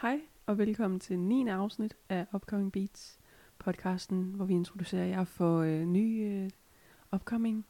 [0.00, 1.48] Hej og velkommen til 9.
[1.48, 3.18] afsnit af Upcoming Beats
[3.58, 6.50] podcasten, hvor vi introducerer jer for øh, ny øh,
[7.12, 7.66] upcoming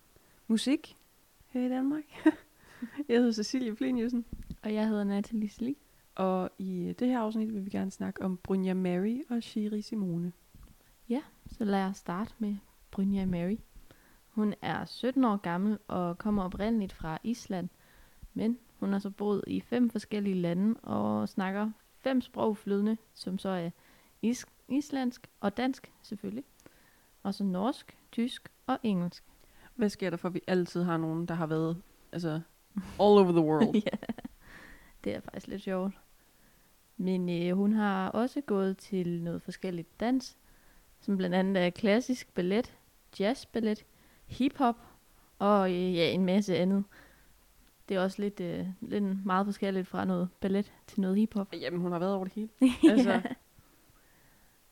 [0.46, 0.96] musik
[1.46, 2.04] her i Danmark.
[3.08, 4.24] jeg hedder Cecilie Fliniusen,
[4.62, 5.76] Og jeg hedder Natalie Sli.
[6.14, 9.82] og i øh, det her afsnit vil vi gerne snakke om Brynja Mary og Shiri
[9.82, 10.32] Simone.
[11.46, 12.56] Så lad os starte med
[12.90, 13.58] Brynja Mary.
[14.28, 17.68] Hun er 17 år gammel og kommer oprindeligt fra Island.
[18.34, 21.70] Men hun har så boet i fem forskellige lande og snakker
[22.06, 23.70] fem sprog flydende, som så er
[24.22, 26.44] is- islandsk og dansk selvfølgelig.
[27.22, 29.24] Og så norsk, tysk og engelsk.
[29.74, 32.40] Hvad sker der for, at vi altid har nogen, der har været altså,
[32.76, 33.74] all over the world?
[33.92, 33.96] ja,
[35.04, 35.94] det er faktisk lidt sjovt.
[36.96, 40.36] Men øh, hun har også gået til noget forskelligt dans,
[41.00, 42.76] som blandt andet er klassisk ballet,
[43.20, 43.84] jazzballet,
[44.26, 44.76] hiphop
[45.38, 46.84] og øh, ja, en masse andet.
[47.88, 51.48] Det er også lidt, øh, lidt meget forskelligt fra noget ballet til noget hiphop.
[51.62, 52.48] Jamen, hun har været over det hele.
[52.90, 53.22] Altså-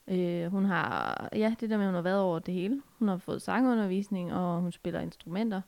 [0.08, 2.82] øh, hun har, ja, det der med, hun har været over det hele.
[2.98, 5.60] Hun har fået sangundervisning, og hun spiller instrumenter.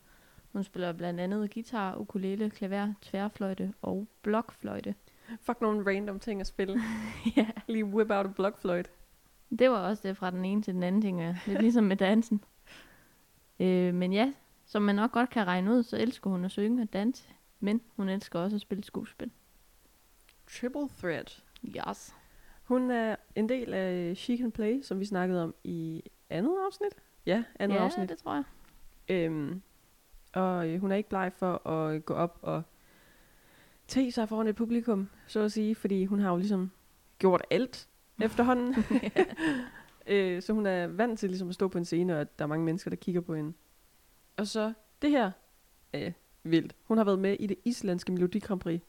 [0.53, 4.95] Hun spiller blandt andet guitar, ukulele, klaver, tværfløjte og blokfløjte.
[5.41, 6.81] Fuck nogle random ting at spille.
[7.37, 7.47] ja.
[7.67, 8.91] Lige whip out a blokfløjt.
[9.59, 11.21] Det var også det fra den ene til den anden ting.
[11.21, 11.37] ja.
[11.47, 12.45] Lidt ligesom med dansen.
[13.61, 14.33] Øh, men ja,
[14.67, 17.29] som man nok godt kan regne ud, så elsker hun at synge og danse.
[17.61, 19.31] Men hun elsker også at spille skuespil.
[20.47, 21.45] Triple threat.
[21.65, 22.15] Yes.
[22.65, 26.93] Hun er en del af She Can Play, som vi snakkede om i andet afsnit.
[27.27, 28.09] Ja, andet ja, afsnit.
[28.09, 28.45] det tror jeg.
[29.09, 29.63] Øhm,
[30.33, 32.63] og øh, hun er ikke bleg for at gå op og
[33.89, 36.71] te sig foran et publikum, så at sige, fordi hun har jo ligesom
[37.19, 37.89] gjort alt
[38.25, 38.75] efterhånden.
[40.07, 42.45] øh, så hun er vant til ligesom at stå på en scene, og at der
[42.45, 43.53] er mange mennesker, der kigger på hende.
[44.37, 45.31] Og så det her
[45.93, 46.13] er
[46.51, 46.75] vildt.
[46.85, 48.81] Hun har været med i det islandske Melodi Grand Prix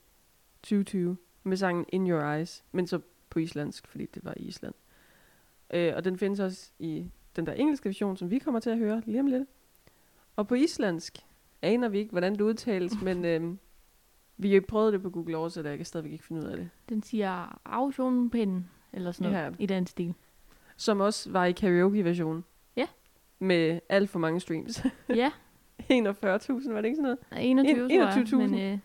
[0.64, 4.74] 2020 med sangen In Your Eyes, men så på islandsk, fordi det var i Island.
[5.74, 8.78] Øh, og den findes også i den der engelske version, som vi kommer til at
[8.78, 9.50] høre lige om lidt.
[10.36, 11.18] Og på islandsk
[11.62, 13.60] aner vi ikke, hvordan det udtales, men øhm,
[14.38, 16.58] vi har prøvet det på Google Oversæt, og jeg kan stadigvæk ikke finde ud af
[16.58, 16.70] det.
[16.90, 19.52] Den siger Ausionpinden, eller sådan noget, Ja.
[19.60, 20.14] i den stil.
[20.78, 22.44] Som også var i karaoke-version.
[22.76, 22.88] Ja.
[23.40, 24.86] Med alt for mange streams.
[25.10, 25.32] ja,
[25.84, 27.18] 41.000, var det ikke sådan noget?
[27.38, 28.24] 21, En- tror jeg.
[28.24, 28.36] 21.000.
[28.36, 28.80] Men øh,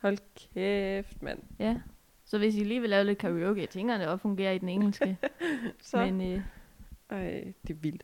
[0.00, 0.18] Hold
[0.54, 1.38] kæft, mand.
[1.58, 1.76] ja.
[2.24, 4.68] Så hvis I lige vil lave lidt karaoke, jeg tænker, det også fungerer i den
[4.68, 5.16] engelske.
[5.80, 6.40] Så, Men øh,
[7.10, 8.02] Ej, det er vildt.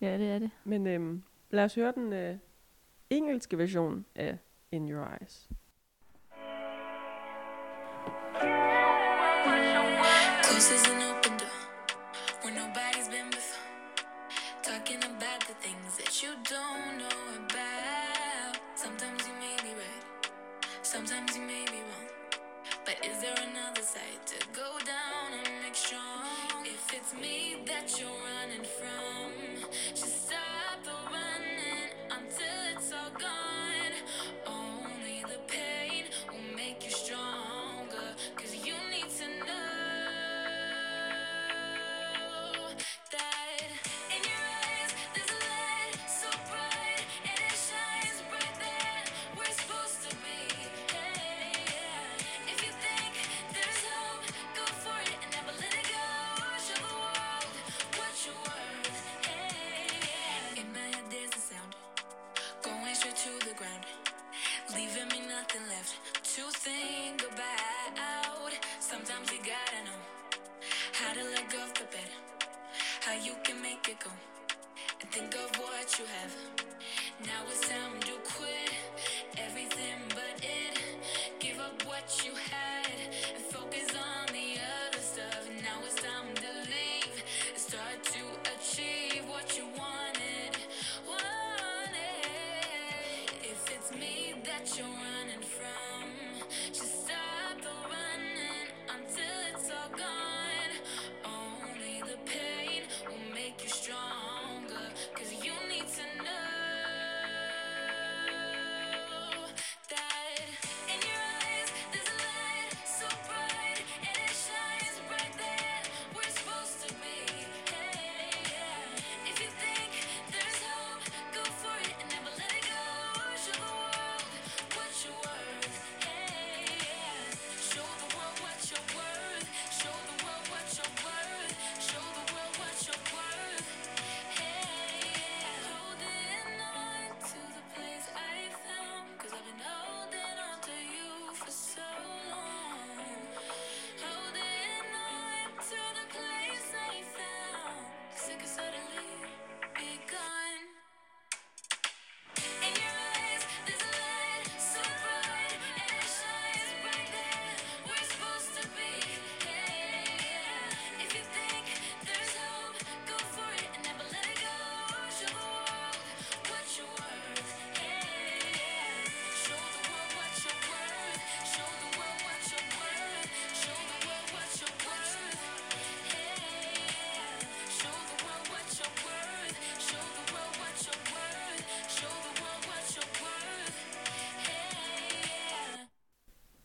[0.00, 0.50] ja, det er det.
[0.64, 2.36] Men øhm, lad os høre den øh,
[3.10, 4.38] engelske version af
[4.72, 5.48] In Your Eyes.
[10.44, 11.09] Closes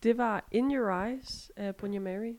[0.05, 2.33] Det var In Your Eyes af Brynja Mary.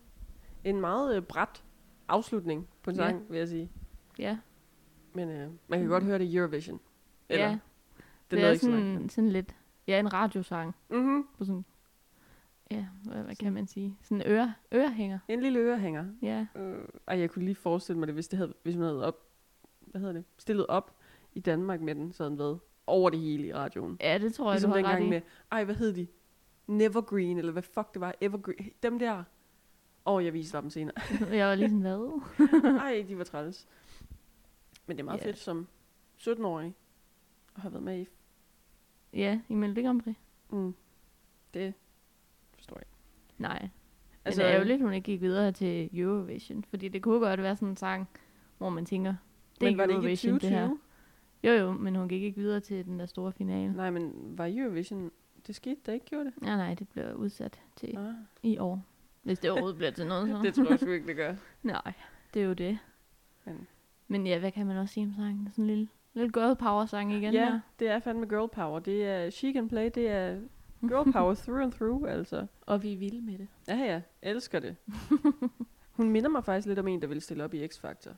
[0.65, 1.65] En meget øh, bræt
[2.09, 3.71] afslutning på en sang, vil jeg sige.
[4.19, 4.39] Ja,
[5.13, 6.81] Men øh, man kan godt høre det i Eurovision.
[7.29, 7.51] Eller, ja.
[7.51, 7.61] det,
[8.31, 10.75] Det, er er noget, ikke sådan, sådan lidt, ja, en radiosang.
[10.91, 11.27] Mm-hmm.
[11.39, 11.65] På sådan,
[12.71, 13.97] ja, hvad, hvad kan man sige?
[14.03, 15.19] Sådan en øre, ørehænger.
[15.29, 16.07] En lille ørehænger.
[16.23, 19.07] Ja, Øh, ej, jeg kunne lige forestille mig det, hvis, det havde, hvis man havde
[19.07, 19.23] op,
[19.81, 20.97] hvad hedder det, stillet op
[21.33, 23.97] i Danmark med den, så havde den været over det hele i radioen.
[24.01, 25.09] ja det tror jeg, ligesom du har ret i.
[25.09, 25.21] med,
[25.53, 26.07] ej, hvad hed de?
[26.67, 28.71] Nevergreen, eller hvad fuck det var, Evergreen.
[28.83, 29.17] Dem der.
[30.07, 30.95] Åh, oh, jeg viser dem senere.
[31.39, 32.21] jeg var lige sådan, hvad?
[32.81, 33.67] ej, de var træls.
[34.87, 35.27] Men det er meget Ja.
[35.27, 35.67] fedt som
[36.19, 36.75] 17-årig
[37.57, 38.07] at have været med i.
[39.13, 40.15] Ja, i Melodi Grand Prix.
[40.51, 40.75] Mm.
[41.55, 41.75] Det
[42.55, 42.87] forstår jeg.
[43.39, 43.71] Nej, altså,
[44.25, 46.65] Altså, det er ærgerligt, hun ikke gik videre til Eurovision.
[46.65, 48.09] Fordi det kunne godt være sådan en sang,
[48.59, 49.15] hvor man tænker,
[49.61, 50.79] det er men var det ikke i Eurovision, det 2020?
[51.43, 51.59] her.
[51.59, 53.73] Jo jo, men hun gik ikke videre til den der store finale.
[53.73, 55.11] Nej, men var Eurovision,
[55.47, 56.43] det skete der ikke, gjorde det?
[56.43, 58.13] Nej, nej, det bliver udsat til Nej,
[58.43, 58.83] i år.
[59.23, 60.43] Hvis det overhovedet bliver til noget, så.
[60.43, 61.35] det tror jeg sgu ikke, det gør.
[61.63, 61.93] Nej,
[62.35, 62.79] det er jo det.
[63.45, 63.67] Men-
[64.09, 65.49] Men ja, hvad kan man også sige om sangen?
[65.51, 67.61] Sådan en lille, lille girl power sang igen ja, her.
[67.79, 68.79] det er fandme girl power.
[68.79, 70.41] Det er she can play, det er
[70.81, 72.47] girl power through and through, altså.
[72.61, 73.49] Og vi er vilde med det.
[73.69, 74.77] Ja, ja, elsker det.
[75.97, 78.11] Hun minder mig faktisk lidt om en, der ville stille op i X-Factor.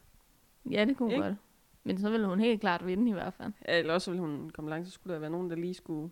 [0.71, 1.25] Ja, det kunne hun Ikke?
[1.25, 1.37] godt.
[1.85, 3.53] Men så ville hun helt klart vinde i hvert fald.
[3.69, 6.11] Ja, Eller også ville hun komme langt, så skulle der være nogen, der lige skulle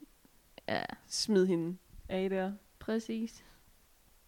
[0.69, 1.77] Ja, smide hende
[2.09, 2.53] af der.
[2.79, 3.45] præcis.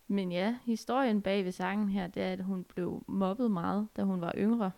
[0.06, 4.02] Men ja, historien bag ved sangen her, det er, at hun blev mobbet meget, da
[4.02, 4.70] hun var yngre.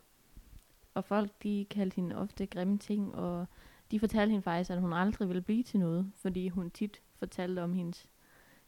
[0.95, 3.47] Og folk, de kaldte hende ofte grimme ting, og
[3.91, 7.63] de fortalte hende faktisk, at hun aldrig ville blive til noget, fordi hun tit fortalte
[7.63, 8.09] om hendes,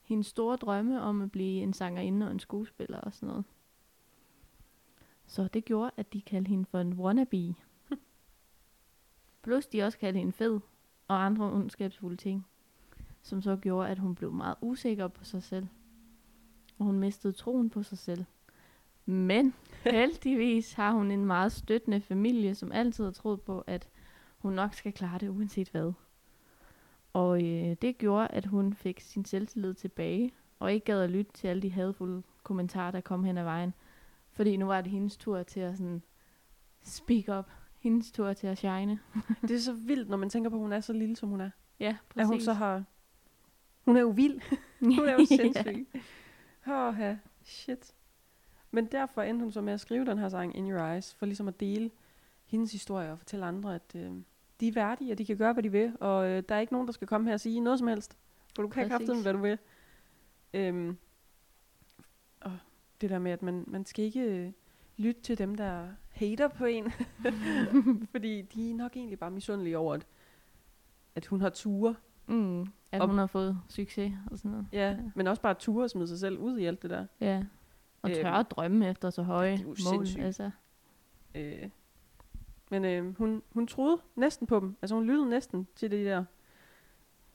[0.02, 3.44] hendes store drømme om at blive en sangerinde og en skuespiller og sådan noget.
[5.26, 7.54] Så det gjorde, at de kaldte hende for en wannabe.
[9.42, 10.60] Plus de også kaldte hende fed
[11.08, 12.46] og andre ondskabsfulde ting,
[13.22, 15.66] som så gjorde, at hun blev meget usikker på sig selv.
[16.78, 18.24] Og hun mistede troen på sig selv.
[19.04, 19.54] Men
[19.84, 23.88] heldigvis har hun en meget støttende familie, som altid har troet på, at
[24.38, 25.92] hun nok skal klare det uanset hvad.
[27.12, 31.32] Og øh, det gjorde, at hun fik sin selvtillid tilbage, og ikke gad at lytte
[31.32, 33.74] til alle de hadfulde kommentarer, der kom hen ad vejen.
[34.30, 36.02] Fordi nu var det hendes tur til at sådan
[36.82, 37.50] speak up.
[37.78, 38.98] Hendes tur til at shine.
[39.42, 41.40] Det er så vildt, når man tænker på, at hun er så lille, som hun
[41.40, 41.50] er.
[41.80, 42.84] Ja, At hun så har...
[43.84, 44.40] Hun er jo vild.
[44.96, 45.86] Hun er jo sindssyg.
[46.66, 47.16] Åh, ja.
[47.42, 47.94] Shit.
[48.70, 51.26] Men derfor endte hun så med at skrive den her sang, In Your Eyes, for
[51.26, 51.90] ligesom at dele
[52.44, 54.10] hendes historie og fortælle andre, at øh,
[54.60, 56.72] de er værdige, og de kan gøre, hvad de vil, og øh, der er ikke
[56.72, 58.16] nogen, der skal komme her og sige noget som helst.
[58.54, 59.58] For du kan kraftedeme, hvad du vil.
[60.54, 60.96] Øhm,
[62.40, 62.58] og
[63.00, 64.52] det der med, at man, man skal ikke øh,
[64.96, 66.92] lytte til dem, der hater på en.
[68.12, 70.06] Fordi de er nok egentlig bare misundelige over, at,
[71.14, 71.94] at hun har ture.
[72.26, 74.66] Mm, at Og- hun har fået succes og sådan noget.
[74.72, 77.06] Ja, men også bare ture og smide sig selv ud i alt det der.
[77.20, 77.44] Ja.
[78.02, 79.76] Og Øhm, tør at drømme efter så høje mål.
[79.76, 80.24] sindssygt.
[80.24, 80.50] Altså.
[81.34, 81.68] Øh,
[82.70, 84.76] men øh, hun, hun troede næsten på dem.
[84.82, 86.24] Altså hun lyttede næsten til de der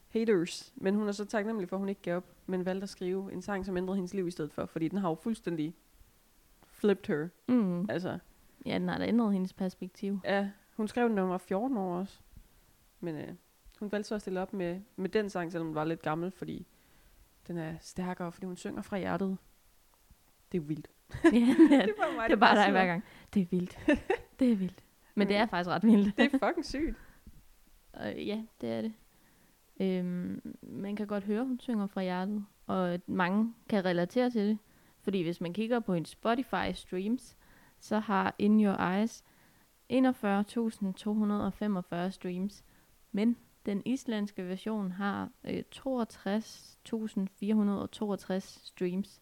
[0.10, 0.74] haters.
[0.76, 2.24] Men hun er så taknemmelig for, at hun ikke gav op.
[2.46, 4.66] Men valgte at skrive en sang, som ændrede hendes liv i stedet for.
[4.66, 5.76] Fordi den har jo fuldstændig
[6.68, 7.28] flipped her.
[7.48, 7.90] Mm.
[7.90, 8.20] Altså,
[8.66, 10.20] Ja, den har da ændret hendes perspektiv.
[10.24, 12.20] ja, hun skrev den, da hun var 14 år også.
[13.00, 13.28] Men øh,
[13.80, 16.32] hun valgte så at stille op med, med den sang, selvom den var lidt gammel,
[16.32, 16.68] fordi
[17.48, 19.38] den er stærkere, fordi hun synger fra hjertet.
[20.52, 20.88] Det er vildt.
[21.24, 21.30] ja,
[21.86, 23.04] Det var mig, det er bare dig hver gang.
[23.34, 23.80] Det er vildt.
[24.40, 24.84] Det er vildt.
[25.16, 26.18] Men det er faktisk ret vildt.
[26.18, 26.96] Det er fucking sygt.
[28.06, 28.94] Øh, ja, det er det.
[29.80, 34.58] Øhm, man kan godt høre, hun synger fra hjertet, og mange kan relatere til det.
[35.02, 37.38] Fordi hvis man kigger på en Spotify streams,
[37.80, 39.24] så har In Your Eyes
[39.94, 39.98] 41.245
[42.10, 42.64] streams.
[43.12, 43.38] Men
[43.68, 49.22] den islandske version har øh, 62.462 streams.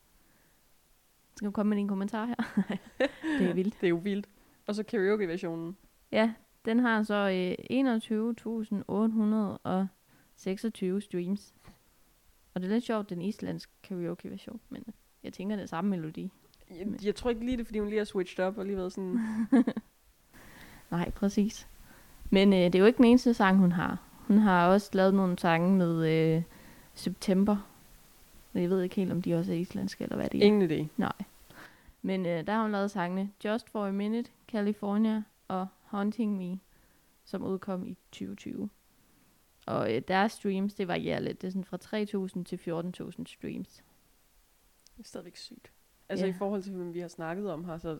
[1.35, 2.35] Skal du komme med din kommentar her?
[3.39, 3.81] det er vildt.
[3.81, 4.29] Det er jo vildt.
[4.67, 5.77] Og så karaoke-versionen.
[6.11, 6.33] Ja,
[6.65, 7.55] den har så øh,
[10.95, 11.53] 21.826 streams.
[12.53, 14.83] Og det er lidt sjovt, den islandske karaoke-version, men
[15.23, 16.31] jeg tænker, det er samme melodi.
[16.69, 18.93] Jeg, jeg tror ikke lige det, fordi hun lige har switched op og lige været
[18.93, 19.19] sådan...
[20.91, 21.67] Nej, præcis.
[22.29, 24.14] Men øh, det er jo ikke den eneste sang, hun har.
[24.27, 26.43] Hun har også lavet nogle sange med øh,
[26.93, 27.57] September.
[28.53, 30.45] Jeg ved ikke helt, om de også er islandske, eller hvad det er.
[30.45, 30.87] Ingen idé.
[30.97, 31.11] Nej.
[32.01, 36.59] Men øh, der har hun lavet sangene Just for a Minute, California og Haunting Me,
[37.25, 38.69] som udkom i 2020.
[39.65, 41.41] Og øh, deres streams, det varierer lidt.
[41.41, 41.77] Det er sådan fra
[42.37, 42.55] 3.000 til
[43.17, 43.83] 14.000 streams.
[44.97, 45.71] Det er stadigvæk sygt.
[46.09, 46.29] Altså Ja.
[46.31, 47.99] i forhold til, hvem vi har snakket om her, så...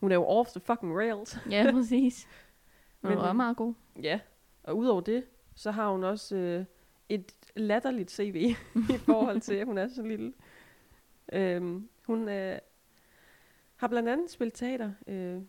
[0.00, 1.38] Hun er jo off the fucking rails.
[1.50, 2.26] Ja, præcis.
[3.02, 3.74] Men hun er meget god.
[4.02, 4.20] Ja,
[4.62, 6.64] og udover det, så har hun også øh,
[7.08, 8.54] et latterligt CV
[8.94, 10.32] i forhold til, at hun er så lille.
[11.32, 12.58] Øhm, hun øh,
[13.76, 15.40] har blandt andet spillet teater, øh,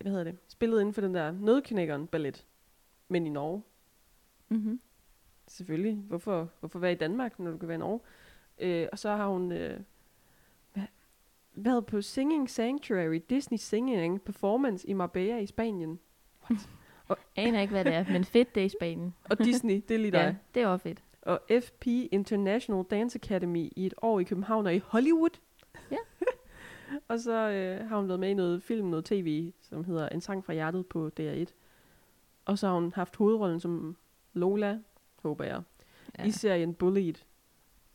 [0.00, 2.46] hvad hedder det, spillet inden for den der nødknækkeren ballet,
[3.08, 3.62] men i Norge.
[4.48, 4.80] Mm-hmm.
[5.48, 5.96] Selvfølgelig.
[5.96, 8.00] Hvorfor, hvorfor være i Danmark, når du kan være i Norge?
[8.58, 9.80] Øh, og så har hun øh,
[11.54, 16.00] været på Singing Sanctuary, Disney Singing Performance i Marbella i Spanien.
[17.36, 19.14] Aner ikke, hvad det er, men fedt det er i Spanien.
[19.30, 20.18] Og Disney, det er lige dig.
[20.18, 21.02] Ja, det er også fedt.
[21.22, 25.38] Og FP International Dance Academy i et år i København og i Hollywood.
[25.90, 25.96] Ja.
[27.08, 30.20] og så øh, har hun været med i noget film, noget tv, som hedder En
[30.20, 31.52] sang fra hjertet på DR1.
[32.44, 33.96] Og så har hun haft hovedrollen som
[34.32, 34.78] Lola,
[35.22, 35.62] håber jeg,
[36.18, 36.24] ja.
[36.24, 37.14] i serien Bullied.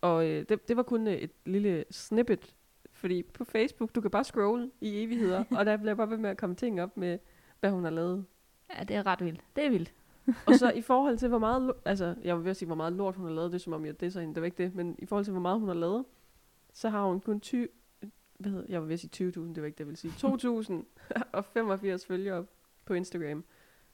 [0.01, 2.55] Og øh, det, det var kun øh, et lille snippet,
[2.91, 6.29] fordi på Facebook, du kan bare scrolle i evigheder, og der bliver bare ved med
[6.29, 7.19] at komme ting op med,
[7.59, 8.25] hvad hun har lavet.
[8.77, 9.41] Ja, det er ret vildt.
[9.55, 9.93] Det er vildt.
[10.47, 12.93] Og så i forhold til, hvor meget, altså, jeg vil ved at sige, hvor meget
[12.93, 14.75] lort hun har lavet, det er som om, jeg disser hende, det var ikke det,
[14.75, 16.05] men i forhold til, hvor meget hun har lavet,
[16.73, 17.67] så har hun kun 20,
[18.37, 20.13] hvad hedder, jeg var ved at sige 20.000, det var ikke det, jeg ville sige,
[21.97, 22.45] 2.085 følgere
[22.85, 23.43] på Instagram,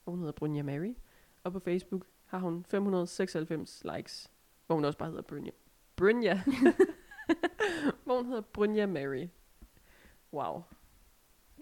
[0.04, 0.94] hvor hun hedder Brynja Mary,
[1.44, 4.30] og på Facebook har hun 596 likes,
[4.66, 5.50] hvor hun også bare hedder Brynja.
[5.96, 6.42] Brynja.
[8.04, 9.28] hvor hun hedder Brynja Mary.
[10.32, 10.62] Wow.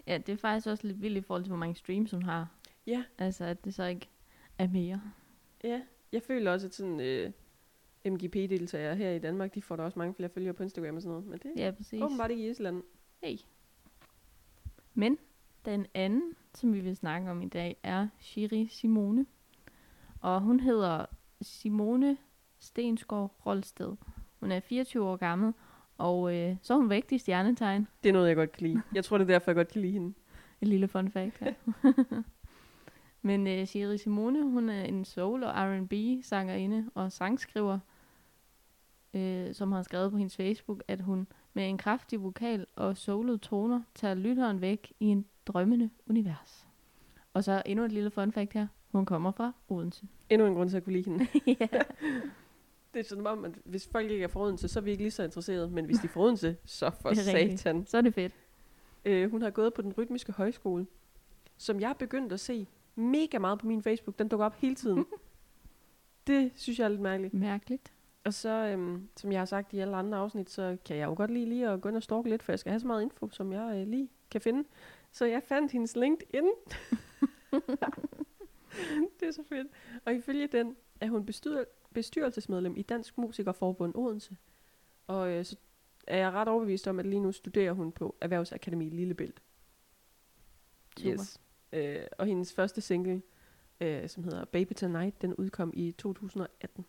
[0.07, 2.47] Ja, det er faktisk også lidt vildt i forhold til, hvor mange streams hun har.
[2.87, 4.09] Ja, Altså, at det så ikke
[4.57, 5.01] er mere.
[5.63, 5.81] ja.
[6.11, 7.31] Jeg føler også, at sådan øh,
[8.05, 11.11] MGP-deltagere her i Danmark, de får da også mange flere følgere på Instagram og sådan
[11.11, 12.01] noget, men det Ja, præcis.
[12.01, 12.83] åbenbart ikke i Island.
[13.23, 13.37] Hey.
[14.93, 15.17] Men
[15.65, 19.25] den anden, som vi vil snakke om i dag, er Shiri Simone.
[20.21, 21.05] Og hun hedder
[21.41, 22.17] Simone
[22.59, 23.95] Stensgaard Rolsted.
[24.39, 25.53] Hun er 24 år gammel,
[25.97, 27.87] og øh, så er hun vægtig stjernetegn.
[28.03, 28.81] Det er noget, jeg godt kan lide.
[28.93, 30.13] Jeg tror, det er derfor, jeg godt kan lide hende.
[30.61, 31.53] Et lille fun fact her.
[33.25, 37.79] Men øh, Shiri Simone, hun er en soul- og R&B sangerinde og sangskriver,
[39.13, 43.37] øh, som har skrevet på hendes Facebook, at hun med en kraftig vokal og soulede
[43.37, 46.67] toner tager lytteren væk i en drømmende univers.
[47.33, 48.67] Og så endnu et lille fun fact her.
[48.91, 50.07] Hun kommer fra Odense.
[50.29, 51.27] Endnu en grund til at kunne lide hende.
[51.59, 51.67] ja.
[52.93, 55.03] Det er sådan om, at hvis folk ikke er fra Odense, så er vi ikke
[55.03, 55.69] lige så interesserede.
[55.69, 57.85] Men hvis de er fra Odense, så for Det satan.
[57.85, 58.33] Så er det fedt.
[59.05, 60.87] Øh, hun har gået på den rytmiske højskole,
[61.57, 64.19] som jeg er begyndt at se mega meget på min Facebook.
[64.19, 65.05] Den dukker op hele tiden.
[66.27, 67.33] det synes jeg er lidt mærkeligt.
[67.33, 67.93] Mærkeligt.
[68.23, 71.13] Og så, øhm, som jeg har sagt i alle andre afsnit, så kan jeg jo
[71.13, 73.01] godt lide lige at gå ind og stalke lidt, for jeg skal have så meget
[73.01, 74.63] info, som jeg øh, lige kan finde.
[75.11, 76.45] Så jeg fandt hendes LinkedIn.
[79.19, 79.67] det er så fedt.
[80.05, 84.37] Og ifølge den er hun bestyr- bestyrelsesmedlem i Dansk Musikerforbund Odense.
[85.07, 85.55] Og øh, så
[86.07, 89.41] er jeg ret overbevist om, at lige nu studerer hun på Erhvervsakademi Lillebælt.
[90.97, 91.44] Super.
[91.73, 93.21] Øh, og hendes første single,
[93.81, 96.85] øh, som hedder Baby Tonight, den udkom i 2018.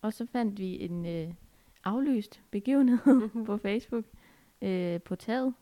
[0.00, 1.34] Og så fandt vi en øh,
[1.84, 4.04] aflyst begivenhed på Facebook
[4.62, 5.54] øh, på taget,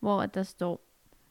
[0.00, 0.80] hvor der står,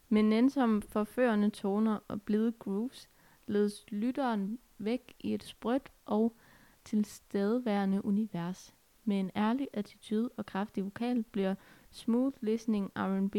[0.09, 3.09] med nænsomme forførende toner og blide grooves,
[3.47, 6.35] ledes lytteren væk i et sprødt og
[6.83, 8.75] tilstedeværende univers.
[9.03, 11.55] Med en ærlig attitude og kraftig vokal bliver
[11.91, 13.35] smooth listening R&B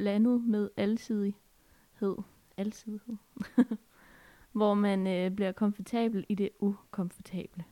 [0.00, 2.16] blandet med alsidighed.
[2.56, 3.16] Alsidighed.
[4.52, 7.64] hvor man øh, bliver komfortabel i det ukomfortable.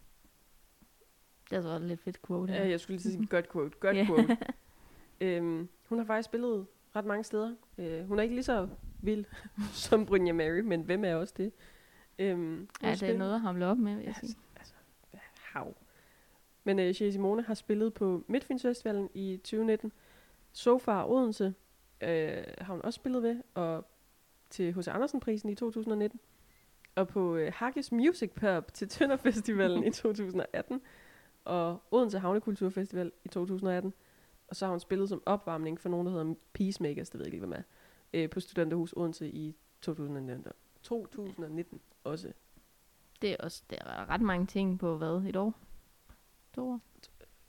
[1.44, 2.52] Det er altså også et lidt fedt quote.
[2.52, 3.76] Ja, jeg skulle lige sige godt quote.
[3.80, 4.04] Godt Ja.
[4.06, 4.36] quote.
[5.20, 6.66] øhm, hun har faktisk spillet
[6.96, 7.54] ret mange steder.
[7.78, 8.68] Øh, hun er ikke lige så
[9.02, 9.24] vild
[9.72, 11.52] som Brynja Mary, men hvem er også det?
[12.18, 14.36] Øhm, Ja, det er noget at hamle op med, vil jeg Ja, sige.
[14.56, 14.74] altså,
[15.10, 15.76] hvad- hav.
[16.64, 19.92] Men øh, Shea Simone har spillet på Midtfyns Festivalen i 2019.
[20.52, 21.54] So far Odense
[22.00, 23.84] øh, har hun også spillet ved, og
[24.50, 24.88] til H.C.
[24.88, 26.20] Andersen-prisen i 2019.
[26.94, 30.80] Og på øh, Hakkes Music Pub til Tønder Festivalen i 2018.
[31.44, 33.94] Og Odense Havnekulturfestival i 2018.
[34.48, 37.34] Og så har hun spillet som opvarmning for nogen, der hedder Peacemakers, det ved jeg
[37.34, 37.64] ikke, hvad med,
[38.12, 40.52] øh, på Studenterhus Odense i 2019.
[40.82, 42.32] 2019 også.
[43.22, 45.54] Det er også der er ret mange ting på, hvad, et år?
[46.54, 46.80] To år?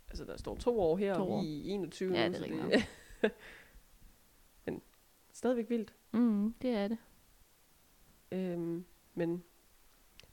[0.08, 1.42] Altså, der står to år her, To og år.
[1.44, 2.90] i 21 Ja, det er rigtigt
[5.40, 5.94] stadigvæk vildt.
[6.12, 6.98] Mm, det er det.
[8.32, 9.44] Øhm, men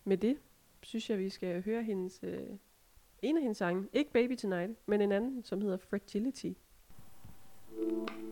[0.05, 0.39] med det,
[0.83, 2.49] synes jeg, vi skal høre hendes, øh,
[3.23, 3.89] en af hendes sange.
[3.93, 6.53] Ikke Baby Tonight, men en anden, som hedder Fragility.
[7.69, 8.26] Spend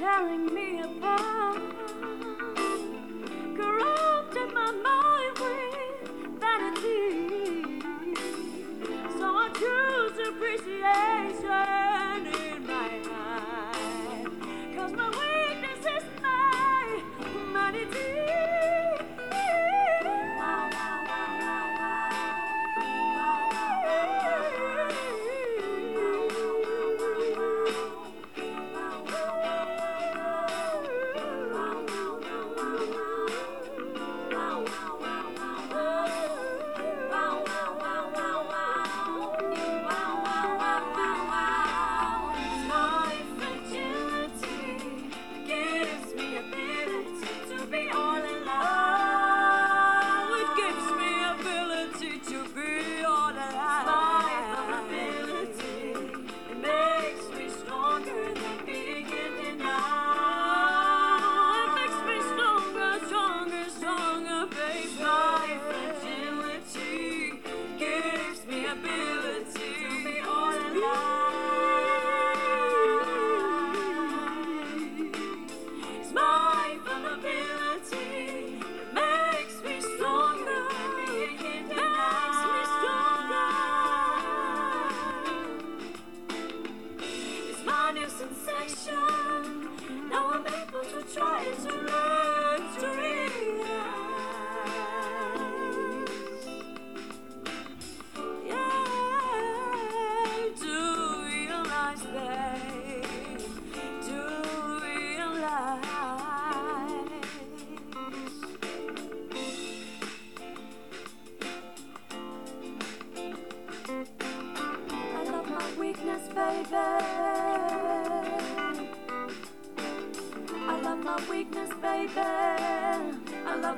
[0.00, 1.19] tearing me apart.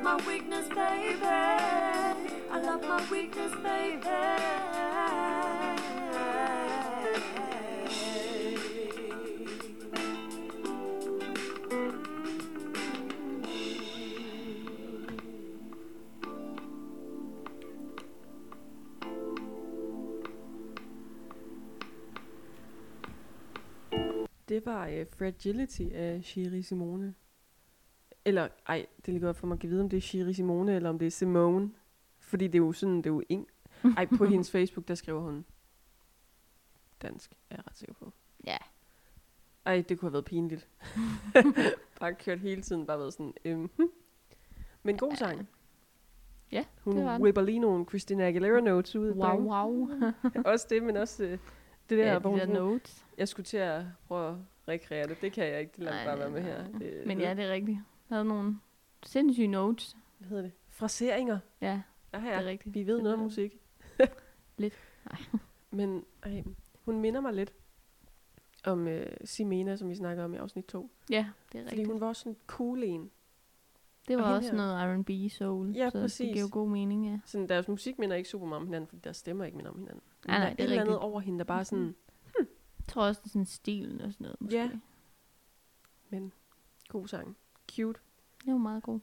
[0.03, 1.25] Love my weakness, baby.
[1.25, 4.01] I love my weakness, baby.
[24.49, 27.15] Det var uh, Fragility af Shiri Simone.
[28.73, 30.89] Ej, det er lige godt for mig at vide, om det er Shiri Simone, eller
[30.89, 31.71] om det er Simone.
[32.21, 33.49] Fordi det er jo sådan, det er jo ing.
[33.97, 35.45] Ej, på hendes Facebook, der skriver hun
[37.03, 38.13] dansk, er jeg ret sikker på.
[38.47, 38.57] Ja.
[39.67, 40.69] Ej, det kunne have været pinligt.
[42.01, 43.91] bare kørt hele tiden, bare været sådan, øhm, hm.
[44.83, 45.49] Men god sang.
[46.53, 47.23] Ja, Hun det var den.
[47.23, 49.11] whipper lige nogle Christina Aguilera notes ud.
[49.13, 49.43] Wow, bang.
[49.43, 49.89] wow.
[50.53, 51.39] også det, men også øh, det
[51.99, 53.07] der, ja, hvor de hun der sådan- notes.
[53.19, 54.37] jeg skulle til at prøve at
[54.69, 55.21] rekreere det.
[55.21, 55.73] Det kan jeg ikke.
[55.77, 56.69] Det lader bare være med her.
[56.79, 57.79] Det, Men ja, det er rigtigt.
[58.13, 58.59] Havde nogle
[59.03, 59.97] sindssyge notes.
[60.19, 60.53] Hvad hedder det?
[60.69, 61.39] Fraseringer.
[61.61, 62.31] Ja, Ja, det ja.
[62.33, 62.75] er rigtigt.
[62.75, 63.61] Vi ved Det noget om musik.
[64.59, 64.75] Lidt.
[65.11, 65.21] Nej.
[65.71, 66.45] Men ej,
[66.85, 67.53] hun minder mig lidt
[68.65, 70.91] om øh, Simena, som vi snakker om i afsnit 2.
[71.11, 71.89] Ja, det er Fordi rigtigt.
[71.89, 73.11] hun var også sådan en cool en.
[74.09, 74.99] Det og var hende også her- noget
[75.29, 76.33] R&B soul, Ja, så det præcis.
[76.33, 77.19] giver jo god mening, ja.
[77.25, 79.79] Sådan, deres musik minder ikke super meget om hinanden, fordi deres stemmer ikke minder om
[79.79, 80.03] hinanden.
[80.25, 81.05] Men Nej, der nej, det er eller andet rigtigt.
[81.05, 81.95] over hende, der bare sådan,
[82.39, 82.47] Jeg
[82.89, 84.57] tror også, det er sådan stilen og sådan noget, måske.
[84.59, 84.71] Ja.
[86.11, 86.33] men
[86.89, 87.37] god sang.
[87.77, 88.01] Cute.
[88.45, 88.99] Det var meget god.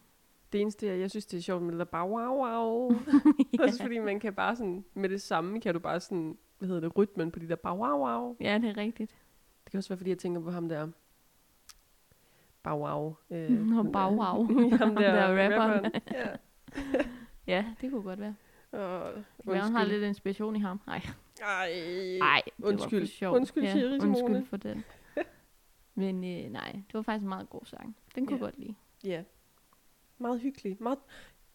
[0.54, 2.92] Det eneste, jeg, jeg synes, det er sjovt med det der bare wow, wow.
[3.64, 6.82] Også fordi man kan bare sådan, med det samme kan du bare sådan, hvad hedder
[6.82, 8.36] det, rytmen på de der bare wow, wow.
[8.40, 9.12] Ja, det er rigtigt.
[9.64, 10.88] Det kan også være, fordi jeg tænker på ham der,
[12.64, 13.16] Bow Wow.
[13.30, 14.46] Øh, Nå, der- Wow.
[14.46, 15.62] ham Ham der, der rapperen.
[15.86, 16.02] rapperen.
[16.12, 16.28] ja.
[17.48, 18.36] Ja, det kunne godt være.
[18.72, 19.12] Og,
[19.48, 20.82] Jeg har lidt inspiration i ham.
[20.88, 21.02] Nej,
[21.42, 21.72] Ej,
[22.20, 23.00] nej, det var undskyld.
[23.02, 23.36] for sjov.
[23.36, 24.04] Undskyld, ja, Simone.
[24.04, 24.84] Undskyld for den.
[26.00, 27.96] Men øh, nej, det var faktisk en meget god sang.
[28.16, 28.76] Den kunne jeg godt lide.
[29.04, 29.24] Ja.
[30.18, 30.78] Meget hyggelig.
[30.80, 31.00] Meget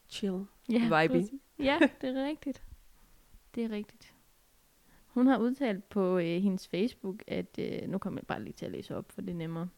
[0.08, 0.44] chill.
[0.68, 1.30] Ja, præcis.
[1.58, 2.62] Ja, det er rigtigt.
[3.54, 4.14] Det er rigtigt.
[5.06, 8.66] Hun har udtalt på øh, hendes Facebook, at, øh, nu kommer jeg bare lige til
[8.66, 9.68] at læse op, for det er nemmere,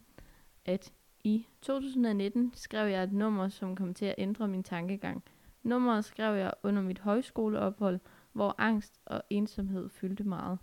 [0.65, 5.23] at i 2019 skrev jeg et nummer, som kom til at ændre min tankegang.
[5.63, 7.99] Nummeret skrev jeg under mit højskoleophold,
[8.33, 10.59] hvor angst og ensomhed fyldte meget.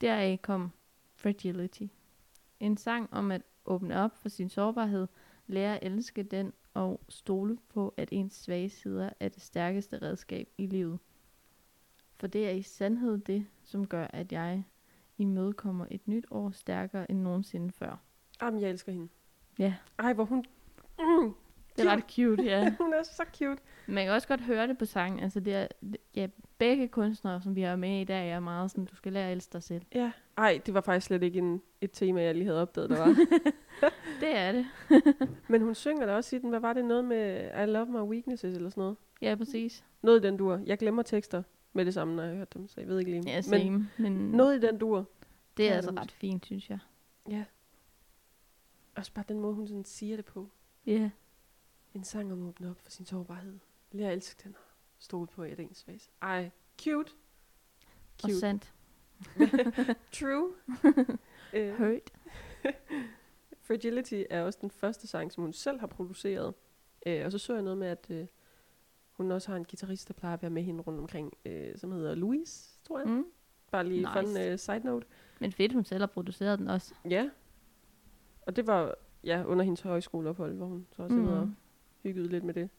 [0.00, 0.70] Deraf kom
[1.14, 1.86] Fragility.
[2.62, 5.08] En sang om at åbne op for sin sårbarhed,
[5.46, 10.48] lære at elske den og stole på, at ens svage sider er det stærkeste redskab
[10.58, 10.98] i livet.
[12.16, 14.64] For det er i sandhed det, som gør, at jeg
[15.18, 17.96] imødekommer et nyt år stærkere end nogensinde før.
[18.42, 19.08] Jamen, jeg elsker hende.
[19.58, 19.74] Ja.
[19.98, 20.44] Ej, hvor hun...
[20.98, 21.34] Mm,
[21.76, 22.74] Det er ret cute, ja.
[22.80, 23.62] hun er så cute.
[23.86, 25.20] Man kan også godt høre det på sangen.
[25.20, 25.66] Altså det er,
[26.14, 26.26] ja,
[26.58, 29.32] begge kunstnere, som vi har med i dag, er meget sådan, du skal lære at
[29.32, 29.82] elske dig selv.
[29.94, 30.12] Ja.
[30.38, 33.16] Ej, det var faktisk slet ikke en, et tema, jeg lige havde opdaget, der var.
[34.20, 34.66] Det er det.
[35.48, 38.10] Men hun synger da også i den, hvad var det, noget med I love my
[38.10, 38.96] weaknesses eller sådan noget?
[39.22, 39.84] Ja, præcis.
[40.02, 40.60] Noget i den dur.
[40.66, 43.22] Jeg glemmer tekster med det samme, når jeg hørt dem, så jeg ved ikke lige.
[43.26, 43.88] Ja, Men same.
[43.98, 45.04] Men, noget i den dur.
[45.56, 46.78] det er altså ret fint, synes jeg.
[47.28, 47.44] Ja.
[48.96, 50.48] Også bare den måde, hun sådan siger det på.
[50.86, 51.10] Ja.
[51.94, 53.58] En sang om at åbne op for sin sårbarhed.
[53.92, 54.62] Lær at elske den og
[54.98, 56.10] stole på et ens face.
[56.22, 56.50] Ej,
[56.82, 57.12] cute.
[58.22, 58.38] Og Cute.
[58.38, 58.74] sandt.
[60.18, 60.52] True.
[61.54, 62.12] uh, Hurt.
[63.66, 66.54] Fragility er også den første sang, som hun selv har produceret.
[67.06, 68.26] Uh, og så så jeg noget med, at uh,
[69.12, 71.92] hun også har en guitarist, der plejer at være med hende rundt omkring, uh, som
[71.92, 73.08] hedder Louise, tror jeg.
[73.08, 73.26] Mm.
[73.70, 74.12] Bare lige nice.
[74.12, 75.06] Fun uh, side note.
[75.40, 76.94] Men fedt, hun selv har produceret den også.
[77.10, 77.30] Ja.
[78.46, 81.28] Og det var ja, under hendes højskoleophold, hvor hun så også mm.
[81.28, 81.50] og
[82.02, 82.70] Hygget lidt med det.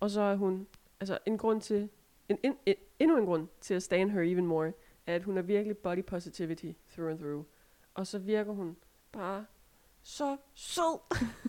[0.00, 0.66] Og så er hun,
[1.00, 1.88] altså en grund til,
[2.28, 4.72] en, en, en, endnu en grund til at stand her even more,
[5.06, 7.44] er, at hun er virkelig body positivity through and through.
[7.94, 8.76] Og så virker hun
[9.12, 9.44] bare
[10.02, 11.00] så sød.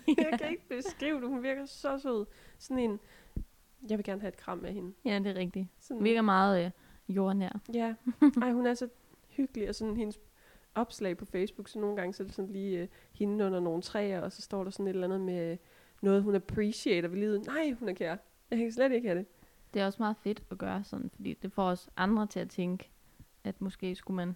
[0.18, 2.26] jeg kan ikke beskrive det, hun virker så sød.
[2.58, 3.00] Sådan en,
[3.90, 4.94] jeg vil gerne have et kram af hende.
[5.06, 5.68] Ja, det er rigtigt.
[5.80, 6.72] Sådan, Hun virker meget øh,
[7.16, 7.60] jordnær.
[7.74, 7.96] Ja,
[8.42, 8.90] ej, hun er så
[9.30, 10.20] hyggelig, og sådan hendes
[10.76, 13.82] opslag på Facebook, så nogle gange så er det sådan lige øh, hende under nogle
[13.82, 15.58] træer, og så står der sådan et eller andet med
[16.02, 17.46] noget, hun appreciater ved livet.
[17.46, 18.16] Nej, hun er kær.
[18.52, 19.28] Jeg kan slet ikke have det.
[19.74, 22.50] Det er også meget fedt at gøre sådan, fordi det får os andre til at
[22.50, 22.90] tænke,
[23.44, 24.36] at måske skulle man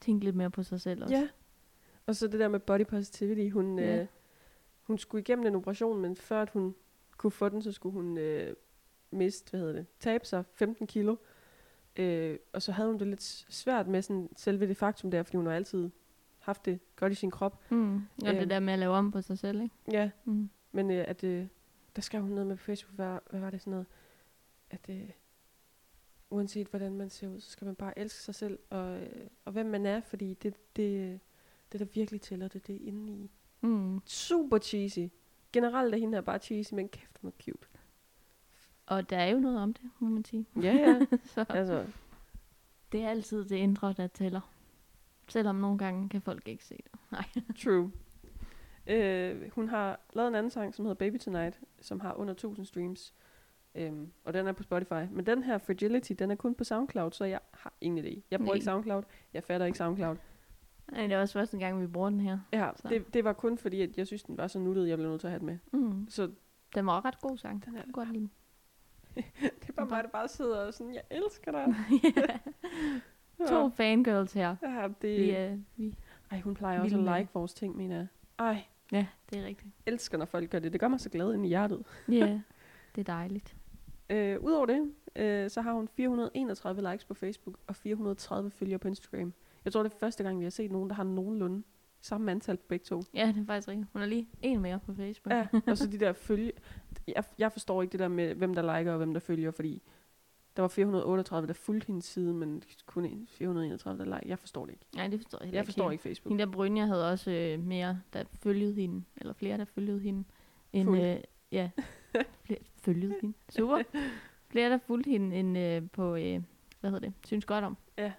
[0.00, 1.14] tænke lidt mere på sig selv også.
[1.14, 1.28] Ja.
[2.06, 4.00] Og så det der med body positivity, hun, Ja.
[4.00, 4.06] øh,
[4.82, 6.74] hun skulle igennem en operation, men før at hun
[7.16, 8.54] kunne få den, så skulle hun øh,
[9.10, 11.16] miste, hvad hedder det, tabe sig 15 kilo.
[11.96, 15.36] Øh, og så havde hun det lidt svært med sådan, selve det faktum der, fordi
[15.36, 15.90] hun har altid
[16.38, 17.70] haft det godt i sin krop.
[17.70, 17.94] Mm.
[17.96, 18.38] Og Øhm.
[18.38, 19.74] det der med at lave om på sig selv, ikke?
[19.92, 20.50] Ja, Mm.
[20.72, 21.46] Men øh, at, øh,
[21.96, 23.86] der skrev hun noget med på Facebook, hvad, hvad var det sådan noget,
[24.70, 25.10] at øh,
[26.30, 29.52] uanset hvordan man ser ud, så skal man bare elske sig selv, og, øh, og
[29.52, 31.20] hvem man er, fordi det, det,
[31.72, 33.30] det der virkelig tæller, det, det er inde i.
[33.60, 34.02] Mm.
[34.06, 35.12] Super cheesy.
[35.52, 37.68] Generelt er hende her bare cheesy, men kæft, hun er cute.
[38.86, 40.46] Og der er jo noget om det, må man sige.
[40.56, 41.06] Ja, ja.
[41.34, 41.86] Så altså,
[42.92, 44.40] det er altid det indre, der tæller.
[45.28, 47.00] Selvom nogle gange kan folk ikke se det.
[47.12, 47.24] Nej.
[47.56, 47.92] true.
[48.86, 52.66] Øh, hun har lavet en anden sang, som hedder Baby Tonight, som har under 1000
[52.66, 53.14] streams.
[53.74, 54.92] Øhm, og den er på Spotify.
[55.10, 58.20] Men den her Fragility, den er kun på SoundCloud, så jeg har ingen idé.
[58.30, 58.54] Jeg bruger Nej.
[58.54, 59.02] ikke SoundCloud.
[59.34, 60.16] Jeg fatter ikke SoundCloud.
[60.92, 62.38] Nej, det er også første gang, vi bruger den her.
[62.52, 62.88] Ja, Så.
[62.88, 65.20] det, det var kun fordi, at jeg synes, den var så nuttet, jeg blev nødt
[65.20, 65.58] til at have den med.
[65.72, 66.06] Mm.
[66.10, 66.30] Så
[66.74, 67.64] Den var også ret god sang.
[67.64, 68.28] Den er- godt lide
[69.60, 71.74] det er bare mig, der bare sidder og sådan, jeg elsker dig.
[73.48, 74.56] To fangirls her.
[74.62, 75.94] Ja, Vi, det, er, vi,
[76.30, 78.06] ej, hun plejer også at like vores ting, mener jeg.
[78.38, 79.74] Ej, ja, det er rigtigt.
[79.86, 80.72] elsker, når folk gør det.
[80.72, 81.82] Det gør mig så glad ind i hjertet.
[82.08, 82.40] Ja,
[82.94, 83.56] det er dejligt.
[84.10, 88.88] Øh, Udover det, øh, så har hun 431 likes på Facebook og 430 følgere på
[88.88, 89.32] Instagram.
[89.64, 91.62] Jeg tror, det er første gang, vi har set nogen, der har nogenlunde
[92.00, 93.02] samme antal på begge to.
[93.14, 93.88] Ja, det er faktisk rigtigt.
[93.92, 95.32] Hun er lige en mere på Facebook.
[95.32, 96.52] Ja, og så de der følge...
[97.08, 99.82] Jeg, jeg forstår ikke det der med, hvem der liker og hvem der følger, fordi
[100.56, 104.28] der var 438, der fulgte hendes side, men kun en 431, der like.
[104.28, 104.84] Jeg forstår det ikke.
[104.96, 105.92] Nej, det forstår jeg heller Jeg forstår helt.
[105.92, 106.30] ikke Facebook.
[106.30, 110.24] Hende der Brynja havde også øh, mere, der følgede hende, eller flere, der følgede hende,
[110.72, 111.02] end, Fulgt.
[111.04, 111.16] øh,
[111.52, 111.70] ja,
[112.44, 113.82] flere, følgede hende, super.
[114.48, 116.42] Flere, der fulgte hende, end øh, på, øh,
[116.80, 117.76] hvad hedder det, synes godt om.
[117.98, 118.12] Det er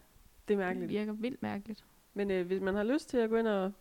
[0.48, 0.90] Det mærkeligt.
[0.90, 1.86] virker vildt mærkeligt.
[2.14, 3.72] Men øh, hvis man har lyst til at gå ind og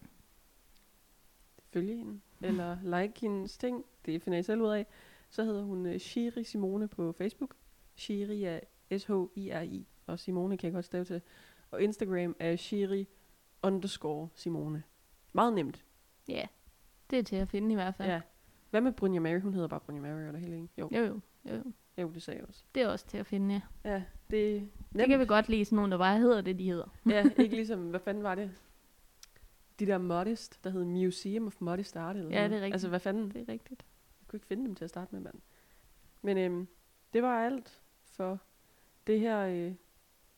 [1.72, 4.86] følge hende, eller like hendes ting, det finder I selv ud af,
[5.30, 7.54] så hedder hun øh, Shiri Simone på Facebook.
[7.94, 8.60] Shiri er
[8.98, 11.20] S-H-I-R-I, og Simone kan jeg godt stave til.
[11.70, 13.08] Og Instagram er Shiri
[13.62, 14.82] underscore Simone.
[15.32, 15.84] Meget nemt.
[16.28, 16.46] Ja,
[17.10, 18.08] det er til at finde i hvert fald.
[18.08, 18.20] Ja.
[18.70, 19.40] Hvad med Brynja Mary?
[19.40, 20.70] Hun hedder bare Brynja Mary, eller helt?
[20.78, 21.72] Jo, Jo, jo, jo, jo.
[21.98, 22.64] jo, det sagde jeg også.
[22.74, 23.90] Det er også til at finde, ja.
[23.90, 25.08] Ja, det er Det nemt.
[25.08, 26.94] kan vi godt lide, sådan nogen, der bare hedder det, de hedder.
[27.06, 28.50] Ja, ikke ligesom, hvad fanden var det?
[29.78, 32.16] De der Modest, der hed Museum of Modest Art.
[32.16, 32.72] Eller Ja, det er rigtigt.
[32.74, 33.30] Altså, hvad fanden?
[33.30, 33.84] Det er rigtigt.
[34.20, 35.34] Jeg kunne ikke finde dem til at starte med, mand.
[36.22, 36.68] Men øhm,
[37.12, 37.80] det var alt
[38.12, 38.38] for
[39.06, 39.74] det her øh,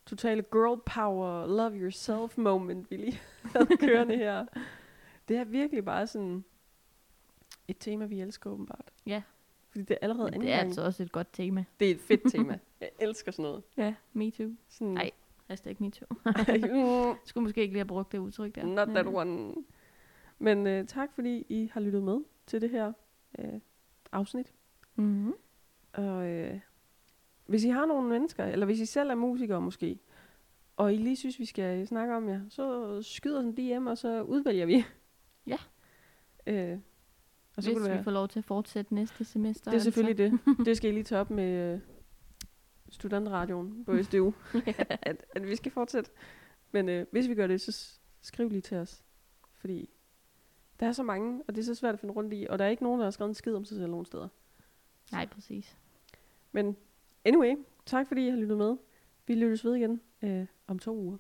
[0.07, 3.21] totale girl power, love yourself moment, vi lige
[3.55, 4.47] havde kørende her.
[5.29, 6.45] Det er virkelig bare sådan
[7.69, 8.91] et tema, vi elsker åbenbart.
[9.07, 9.23] Ja.
[9.71, 10.67] Fordi det er allerede Men det er gang.
[10.67, 11.65] altså også et godt tema.
[11.81, 12.59] Det er et fedt tema.
[12.81, 13.63] Jeg elsker sådan noget.
[13.77, 14.51] Ja, me too.
[14.69, 15.11] Sådan, Nej.
[15.49, 16.07] Hashtag me too.
[17.25, 18.65] Skulle måske ikke lige have brugt det udtryk der.
[18.67, 19.55] Not that Men, one.
[20.39, 22.93] Men øh, tak, fordi I har lyttet med til det her
[23.39, 23.61] øh,
[24.13, 24.53] afsnit.
[24.97, 25.33] Mm-hmm.
[25.93, 26.61] Og øh,
[27.47, 29.99] hvis I har nogle mennesker, eller hvis I selv er musikere måske,
[30.77, 34.23] og I lige synes, vi skal snakke om jer, så skyder en DM, og så
[34.23, 34.85] udvælger vi.
[35.47, 35.57] Ja.
[36.47, 36.79] Øh,
[37.57, 39.71] og så Hvis kunne det vi være, får lov til at fortsætte næste semester.
[39.71, 40.41] det er selvfølgelig det.
[40.67, 41.81] Det skal I lige tage op med øh,
[42.91, 44.33] studentradioen på SDU,
[45.03, 46.11] at, at vi skal fortsætte.
[46.73, 49.03] Men øh, hvis vi gør det, så skriv lige til os.
[49.55, 49.91] Fordi
[50.81, 52.65] der er så mange, og det er så svært at finde rundt i, og der
[52.65, 54.29] er ikke nogen, der har skrevet en skid om sig selv nogen steder.
[55.13, 55.77] Nej, præcis.
[56.53, 56.77] Men
[57.25, 57.57] anyway,
[57.87, 58.77] tak fordi I har lyttet med.
[59.27, 61.17] Vi lyttes ved igen øh, om to uger.